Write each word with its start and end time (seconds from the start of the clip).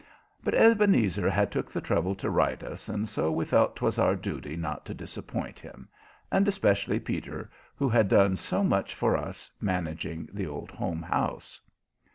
But 0.43 0.55
Ebenezer 0.55 1.29
had 1.29 1.51
took 1.51 1.71
the 1.71 1.79
trouble 1.79 2.15
to 2.15 2.29
write 2.31 2.63
us, 2.63 2.89
and 2.89 3.07
so 3.07 3.31
we 3.31 3.45
felt 3.45 3.75
'twas 3.75 3.99
our 3.99 4.15
duty 4.15 4.55
not 4.57 4.83
to 4.87 4.95
disappoint 4.95 5.59
him, 5.59 5.87
and 6.31 6.47
especially 6.47 6.99
Peter, 6.99 7.51
who 7.75 7.87
had 7.87 8.07
done 8.09 8.35
so 8.35 8.63
much 8.63 8.95
for 8.95 9.15
us, 9.15 9.51
managing 9.61 10.27
the 10.33 10.47
Old 10.47 10.71
Home 10.71 11.03
House. 11.03 11.61